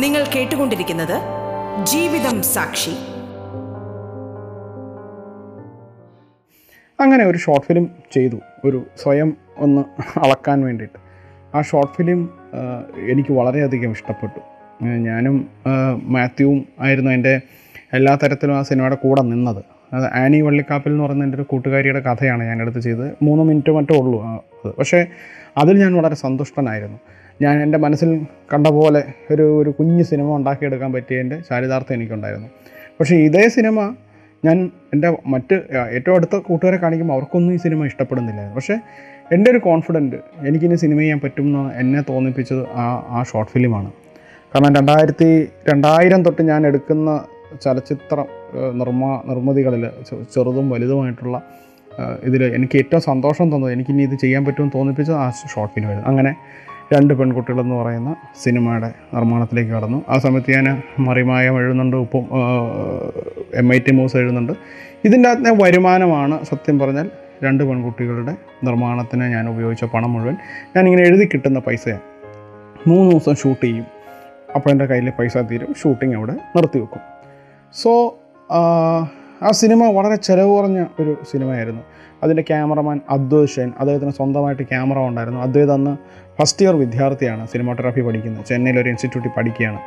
[0.05, 1.15] നിങ്ങൾ കേട്ടുകൊണ്ടിരിക്കുന്നത്
[1.85, 2.91] ജീവിതം സാക്ഷി.
[7.01, 8.39] അങ്ങനെ ഒരു ഷോർട്ട് ഫിലിം ചെയ്തു.
[8.65, 9.83] ഒരു സ്വയം ഒന്ന്
[10.19, 10.99] അളക്കാൻ വേണ്ടിയിട്ട്.
[11.57, 12.21] ആ ഷോർട്ട് ഫിലിം
[13.13, 14.41] എനിക്ക് വളരെയധികം ഇഷ്ടപ്പെട്ടു.
[14.85, 15.37] ഞാനും
[16.03, 17.35] മാത്യുവും ആയിരുന്നു എന്റെ
[17.93, 19.65] എല്ലാ തരത്തിലും ആ സിനിമയുടെ കൂടെ നിന്നത്.
[19.93, 23.11] അത് ആനി വള്ളിക്കാപ്പിൽ എന്ന് പറയുന്ന എന്റെ ഒരു കൂട്ടുകാരിയുടെ കഥയാണ് ഞാൻ എടുത്ത് ചെയ്തത്.
[23.23, 24.23] മൂന്ന് മിനിറ്റ് മറ്റോ ഉള്ളൂ
[24.79, 25.07] പക്ഷേ
[25.57, 26.99] അതിൽ ഞാൻ വളരെ സന്തുഷ്ടനായിരുന്നു.
[27.43, 32.49] ഞാൻ എന്റെ മനസ്സിൽ കണ്ട പോലെ ഒരു ഒരു കുഞ്ഞു സിനിമ ഉണ്ടാക്കിയെടുക്കാൻ പറ്റിയതിന്റെ ചാരിതാർത്ഥ്യം എനിക്കുണ്ടായിരുന്നു.
[33.00, 33.95] പക്ഷേ ഇതേ സിനിമ
[34.45, 35.55] ഞാൻ എന്റെ മറ്റ്
[35.91, 38.57] ഏറ്റവും അടുത്ത കൂട്ടുകാരെ കാണിക്കുമ്പോൾ അവർക്കൊന്നും ഈ സിനിമ ഇഷ്ടപ്പെടുന്നില്ലായിരുന്നു.
[38.57, 38.76] പക്ഷേ
[39.33, 40.17] എന്റെ ഒരു കോൺഫിഡന്റ്
[40.49, 43.93] എനിക്കിനി സിനിമ ചെയ്യാൻ പറ്റും എന്ന് എന്നെ തോന്നിപ്പിച്ചത് ആ ആ ഷോർട്ട് ഫിലിമാണ്.
[44.55, 47.25] കാരണം രണ്ടായിരത്തി രണ്ടായിരം തൊട്ട് ഞാൻ എടുക്കുന്ന
[47.62, 48.25] ചലച്ചിത്ര
[48.73, 49.91] നിർമ്മാ നിർമ്മിതികളിൽ
[50.35, 51.43] ചെറുതും വലുതുമായിട്ടുള്ള
[52.23, 56.09] ഇതിൽ എനിക്ക് ഏറ്റവും സന്തോഷം തോന്നുന്നത് എനിക്കിനി ഇത് ചെയ്യാൻ പറ്റുമെന്ന് തോന്നിപ്പിച്ചത് ആ ഷോർട്ട് ഫിലിമായിരുന്നു.
[56.09, 56.35] അങ്ങനെ
[56.95, 60.03] രണ്ട് പെൺകുട്ടികളെന്ന് പറയുന്ന സിനിമയുടെ നിർമ്മാണത്തിലേക്ക് കടന്നു.
[60.09, 62.25] ആ സമയത്ത് ഞാൻ മറിമായം എഴുതുന്നുണ്ട് ഉപ്പും
[63.55, 64.53] എം ഐ ടി മൂസ് എഴുതുന്നുണ്ട്.
[65.05, 67.11] ഇതിന്റെ അകത്തെ വരുമാനമാണ് സത്യം പറഞ്ഞാൽ
[67.45, 70.37] രണ്ട് പെൺകുട്ടികളുടെ നിർമ്മാണത്തിന് ഞാൻ ഉപയോഗിച്ച പണം മുഴുവൻ.
[70.77, 72.01] ഞാനിങ്ങനെ എഴുതി കിട്ടുന്ന പൈസയാണ്
[72.89, 73.87] മൂന്ന് ദിവസം ഷൂട്ട് ചെയ്യും.
[74.55, 77.01] അപ്പോൾ എന്റെ കയ്യിൽ പൈസ തീരും ഷൂട്ടിംഗ് അവിടെ നിർത്തി വെക്കും.
[77.73, 78.19] സോ
[79.43, 81.83] ആ സിനിമ വളരെ ചിലവ് കുറഞ്ഞ ഒരു സിനിമയായിരുന്നു.
[82.23, 85.41] അതിന്റെ ക്യാമറമാൻ അദ്വൈത് അദ്ദേഹത്തിന് സ്വന്തമായിട്ട് ക്യാമറ ഉണ്ടായിരുന്നു.
[85.41, 85.99] അദ്ദേഹം
[86.41, 88.45] ഫസ്റ്റ് ഇയർ വിദ്യാർത്ഥിയാണ് സിനിമാട്ടോഗ്രാഫി പഠിക്കുന്നത്.
[88.45, 89.79] ചെന്നൈയിൽ ഒരു ഇൻസ്റ്റിറ്റ്യൂട്ടിൽ പഠിക്കുകയാണ്.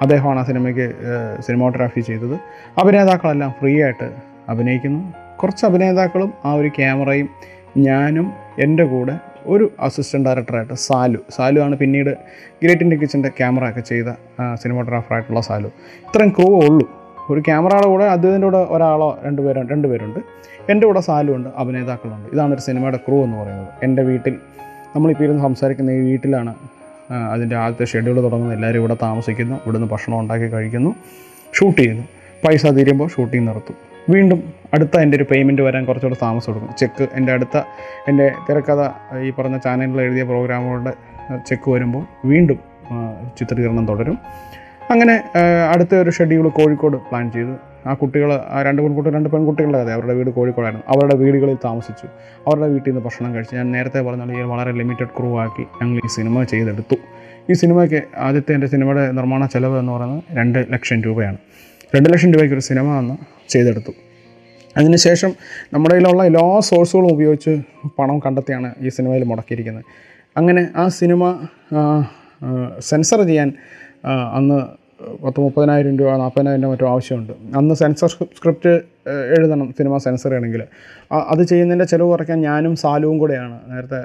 [0.00, 0.92] അദ്ദേഹമാണ് ആ സിനിമയ്ക്ക്
[1.40, 2.34] സിനിമാട്ടോഗ്രാഫി ചെയ്തത്.
[2.78, 4.10] അഭിനേതാക്കളെല്ലാം ഫ്രീ ആയിട്ട്
[4.48, 5.14] അഭിനയിക്കുന്നു.
[5.36, 7.28] കുറച്ച് അഭിനേതാക്കളും ആ ഒരു ക്യാമറയും
[7.76, 11.18] ഞാനും എന്റെ കൂടെ ഒരു അസിസ്റ്റന്റ് ഡയറക്ടറായിട്ട് സാലു.
[11.30, 12.10] സാലു ആണ് പിന്നീട്
[12.62, 14.06] ഗ്രേറ്റ് ഇൻഡ്യ കിച്ചന്റെ ക്യാമറ ഒക്കെ ചെയ്ത
[14.54, 15.66] സിനിമാട്ടോഗ്രാഫറായിട്ടുള്ള സാലു.
[15.66, 16.90] ഇത്രയും ക്രൂ ഉള്ളൂ.
[17.30, 20.20] ഒരു ക്യാമറയുടെ കൂടെ അദ്ദേഹത്തിന്റെ കൂടെ ഒരാളോ രണ്ട് പേരോ രണ്ട് പേരുണ്ട്.
[20.70, 22.28] എന്റെ കൂടെ സാലുണ്ട് അഭിനേതാക്കളുണ്ട്.
[22.32, 23.68] ഇതാണ് ഒരു സിനിമയുടെ ക്രൂ എന്ന് പറയുന്നത്.
[23.82, 24.36] എന്റെ വീട്ടിൽ
[24.96, 26.52] നമ്മളിപ്പോൾ ഇരുന്ന് സംസാരിക്കുന്ന ഈ വീട്ടിലാണ്
[27.32, 28.54] അതിന്റെ ആദ്യത്തെ ഷെഡ്യൂൾ തുടങ്ങുന്നത്.
[28.56, 30.90] എല്ലാവരും ഇവിടെ താമസിക്കുന്നു ഇവിടുന്ന് ഭക്ഷണം ഉണ്ടാക്കി കഴിക്കുന്നു
[31.56, 32.04] ഷൂട്ട് ചെയ്യുന്നു.
[32.44, 33.76] പൈസ തീരുമ്പോൾ ഷൂട്ടിംഗ് നിർത്തും.
[34.12, 34.40] വീണ്ടും
[34.74, 37.56] അടുത്ത എന്റെ ഒരു പേയ്മെന്റ് വരാൻ കുറച്ചുകൂടെ താമസം കൊടുക്കും ചെക്ക് എന്റെ അടുത്ത
[38.08, 38.82] എന്റെ തിരക്കഥ
[39.26, 40.92] ഈ പറഞ്ഞ ചാനലിൽ എഴുതിയ പ്രോഗ്രാമുകളുടെ
[41.48, 42.58] ചെക്ക് വരുമ്പോൾ വീണ്ടും
[43.38, 44.18] ചിത്രീകരണം തുടരും.
[44.90, 45.14] അങ്ങനെ
[45.72, 47.54] അടുത്ത ഒരു ഷെഡ്യൂൾ കോഴിക്കോട് പ്ലാൻ ചെയ്തു
[47.86, 50.84] ആ കുട്ടികൾ ആ രണ്ട് പെൺകുട്ടികൾ രണ്ട് പെൺകുട്ടികളുടെ കഥ അവരുടെ വീട് കോഴിക്കോടായിരുന്നു.
[50.92, 52.06] അവരുടെ വീടുകളിൽ താമസിച്ചു.
[52.46, 56.42] അവരുടെ വീട്ടിൽ നിന്ന് ഭക്ഷണം കഴിച്ചു ഞാൻ നേരത്തെ പറഞ്ഞ വളരെ ലിമിറ്റഡ് ക്രൂ ആക്കി ഞങ്ങൾ ഈ സിനിമ
[56.44, 56.96] ചെയ്തെടുത്തു.
[57.50, 61.38] ഈ സിനിമയ്ക്ക് ആദ്യത്തെ എന്റെ സിനിമയുടെ നിർമ്മാണ ചെലവ് എന്ന് പറയുന്നത് രണ്ട് ലക്ഷം രൂപയാണ്.
[61.96, 63.16] രണ്ട് ലക്ഷം രൂപയ്ക്ക് ഒരു സിനിമ അന്ന്
[63.48, 63.92] ചെയ്തെടുത്തു.
[64.76, 65.32] അതിനുശേഷം
[65.72, 67.52] നമ്മുടെ കയ്യിലുള്ള എല്ലാ സോഴ്സുകളും ഉപയോഗിച്ച്
[67.98, 69.84] പണം കണ്ടെത്തിയാണ് ഈ സിനിമയിൽ മുടക്കിയിരിക്കുന്നത്.
[70.36, 71.46] അങ്ങനെ ആ സിനിമ
[72.78, 73.52] സെൻസർ ചെയ്യാൻ
[74.32, 74.58] അന്ന്
[75.24, 77.32] പത്ത് മുപ്പതിനായിരം രൂപ നാൽപ്പതിനായിരം രൂപ മറ്റോ ആവശ്യമുണ്ട്.
[77.58, 78.72] അന്ന് സെൻസർ സ്ക്രിപ്റ്റ്
[79.36, 80.62] എഴുതണം സിനിമ സെൻസർ ചെയ്യണമെങ്കിൽ
[81.32, 83.56] അത് ചെയ്യുന്നതിന്റെ ചിലവ് കുറയ്ക്കാൻ ഞാനും സാലുവും കൂടെയാണ്.
[83.72, 84.00] നേരത്തെ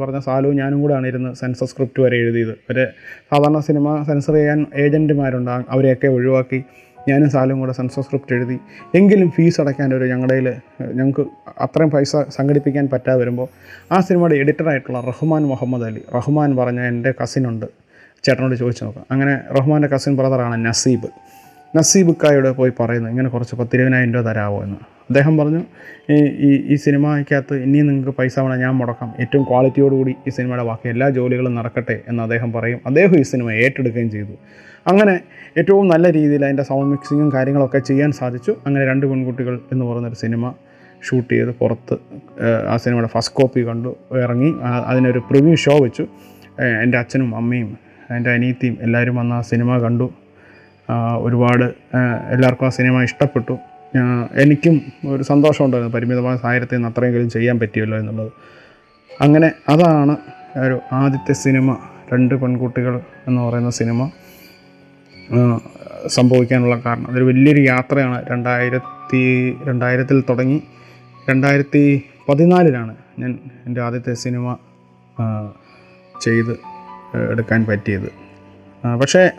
[0.00, 2.54] പറഞ്ഞ സാലുവും ഞാനും കൂടെയാണ് ഇരുന്ന് സെൻസർ സ്ക്രിപ്റ്റ് വരെ എഴുതിയത്.
[2.70, 2.84] ഒരു
[3.32, 5.50] സാധാരണ സിനിമ സെൻസർ ചെയ്യാൻ ഏജന്റുമാരുണ്ട്.
[5.74, 6.60] അവരെയൊക്കെ ഒഴിവാക്കി
[7.08, 8.56] ഞാനും സാലും കൂടെ സെൻസർ സ്ക്രിപ്റ്റ് എഴുതി.
[8.94, 10.54] എങ്കിലും ഫീസ് അടയ്ക്കാൻ ഒരു ഞങ്ങളുടെ
[10.98, 11.24] ഞങ്ങൾക്ക്
[11.66, 13.48] അത്രയും പൈസ സംഘടിപ്പിക്കാൻ പറ്റാതെ വരുമ്പോൾ
[13.94, 17.68] ആ സിനിമയുടെ എഡിറ്ററായിട്ടുള്ള റഹ്മാൻ മുഹമ്മദ് അലി റഹ്മാൻ പറഞ്ഞ എന്റെ കസിനുണ്ട്
[18.24, 19.04] ചേട്ടനോട് ചോദിച്ചു നോക്കാം.
[19.10, 21.08] അങ്ങനെ റഹ്മാന്റെ കസിൻ ബ്രദറാണ് നസീബ്
[21.76, 22.12] നസീബ്.
[22.24, 24.76] കായോട് പോയി പറയുന്നു ഇങ്ങനെ കുറച്ച് പത്തിരുപതിനായിരം രൂപ തരാമോ എന്ന്.
[25.10, 25.62] അദ്ദേഹം പറഞ്ഞു
[26.14, 29.14] ഈ ഈ സിനിമയ്ക്കകത്ത് ഇനിയും നിങ്ങൾക്ക് പൈസ വേണം ഞാൻ മുടക്കാം.
[29.20, 32.80] ഏറ്റവും ക്വാളിറ്റിയോടുകൂടി ഈ സിനിമയുടെ ബാക്കി എല്ലാ ജോലികളും നടക്കട്ടെ എന്ന് അദ്ദേഹം പറയും.
[32.86, 34.34] അദ്ദേഹം ഈ സിനിമ ഏറ്റെടുക്കുകയും ചെയ്തു.
[34.90, 35.20] അങ്ങനെ
[35.58, 38.52] ഏറ്റവും നല്ല രീതിയിൽ അതിന്റെ സൗണ്ട് മിക്സിങ്ങും കാര്യങ്ങളൊക്കെ ചെയ്യാൻ സാധിച്ചു.
[38.66, 40.54] അങ്ങനെ രണ്ട് പെൺകുട്ടികൾ എന്ന് പറയുന്നൊരു സിനിമ
[41.06, 41.96] ഷൂട്ട് ചെയ്ത് പുറത്ത്
[42.72, 44.50] ആ സിനിമയുടെ ഫസ്റ്റ് കോപ്പി കണ്ടു ഇറങ്ങി
[44.86, 46.06] അതിനൊരു പ്രിവ്യൂ ഷോ വെച്ചു.
[46.82, 50.12] എന്റെ അച്ഛനും അമ്മയും എന്റെ അനിയത്തിയും എല്ലാവരും വന്ന് ആ സിനിമ കണ്ടു.
[51.16, 51.64] ഒരുപാട്
[52.30, 53.58] എല്ലാവർക്കും ആ സിനിമ ഇഷ്ടപ്പെട്ടു.
[54.42, 58.32] എനിക്കും ഒരു സന്തോഷമുണ്ടായിരുന്നു പരിമിതമായ സാഹചര്യത്തിൽ നിന്ന് അത്രയെങ്കിലും ചെയ്യാൻ പറ്റിയല്ലോ എന്നുള്ളത്.
[59.20, 60.16] അങ്ങനെ അതാണ്
[60.58, 61.76] ഒരു ആദ്യത്തെ സിനിമ
[62.12, 64.10] രണ്ട് പെൺകുട്ടികൾ എന്ന് പറയുന്ന സിനിമ
[66.06, 67.06] സംഭവിക്കാനുള്ള കാരണം.
[67.10, 68.24] അതൊരു വലിയൊരു യാത്രയാണ്.
[68.30, 69.22] രണ്ടായിരത്തി
[69.64, 70.62] രണ്ടായിരത്തിൽ തുടങ്ങി
[71.30, 74.56] രണ്ടായിരത്തി പതിനാലിലാണ് ഞാൻ എന്റെ ആദ്യത്തെ സിനിമ
[76.20, 76.71] ചെയ്ത്.
[77.16, 78.08] എടുക്കാൻ പറ്റിയത്.
[79.00, 79.30] പക്ഷേ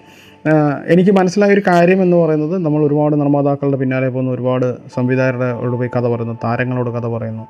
[0.87, 6.07] എനിക്ക് മനസ്സിലായ ഒരു കാര്യം എന്ന് പറയുന്നത് നമ്മൾ ഒരുപാട് നിർമ്മാതാക്കളുടെ പിന്നാലെ പോകുന്നു ഒരുപാട് സംവിധായകരുടെ പോയി കഥ
[6.07, 7.47] പറയുന്നു താരങ്ങളോട് കഥ പറയുന്നു.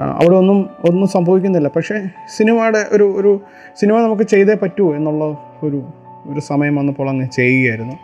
[0.00, 1.70] അവിടെ ഒന്നും ഒന്നും സംഭവിക്കുന്നില്ല.
[1.76, 1.96] പക്ഷേ
[2.36, 3.40] സിനിമയുടെ ഒരു ഒരു
[3.80, 5.24] സിനിമ നമുക്ക് ചെയ്തേ പറ്റൂ എന്നുള്ള
[5.62, 5.82] ഒരു
[6.26, 7.96] ഒരു സമയം വന്നപ്പോൾ അങ്ങ് ചെയ്യുകയായിരുന്നു.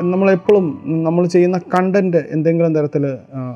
[0.00, 3.06] നമ്മളെപ്പോഴും നമ്മൾ ചെയ്യുന്ന കണ്ടന്റ് എന്തെങ്കിലും തരത്തിൽ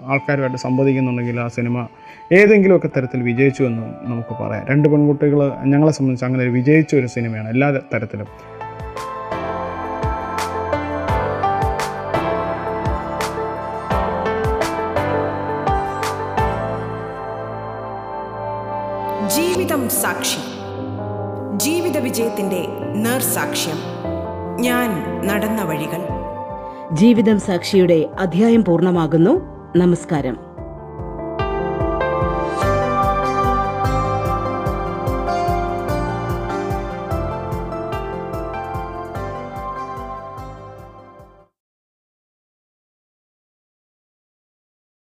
[0.05, 1.89] ആൾക്കാരുമായിട്ട് സംവദിക്കുന്നുണ്ടെങ്കിൽ ആ സിനിമ
[2.33, 4.67] ഏതെങ്കിലുമൊക്കെ തരത്തിൽ വിജയിച്ചു എന്ന് നമുക്ക് പറയാം.
[4.71, 8.27] രണ്ട് പെൺകുട്ടികൾ ഞങ്ങളെ സംബന്ധിച്ച് അങ്ങനെ ഒരു വിജയിച്ച ഒരു സിനിമയാണ് എല്ലാ തരത്തിലും.
[19.29, 20.39] ജീവിതം സാക്ഷി.
[21.57, 23.77] ജീവിത വിജയത്തിന്റെ നേർസാക്ഷ്യം.
[24.61, 24.91] ഞാൻ
[25.27, 26.09] നടന്ന വഴികൾ.
[26.93, 29.41] ജീവിതം സാക്ഷിയുടെ അധ്യായം പൂർണമാകുന്നു.
[29.77, 30.48] നമസ്കാരം.